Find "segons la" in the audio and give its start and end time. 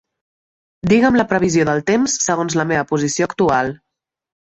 2.27-2.69